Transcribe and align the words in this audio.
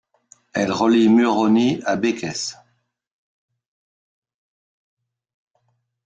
Elle 0.53 0.71
relie 0.71 1.09
Murony 1.09 1.79
à 1.85 1.95
Békés. 1.95 2.55